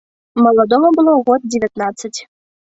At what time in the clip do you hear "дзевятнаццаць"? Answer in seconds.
1.53-2.15